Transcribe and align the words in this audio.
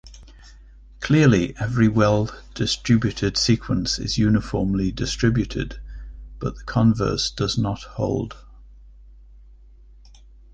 Clearly 0.99 1.55
every 1.57 1.87
well-distributed 1.87 3.37
sequence 3.37 3.99
is 3.99 4.17
uniformly 4.17 4.91
distributed, 4.91 5.79
but 6.39 6.55
the 6.55 6.63
converse 6.63 7.29
does 7.29 7.55
not 7.55 7.81
hold. 7.83 8.35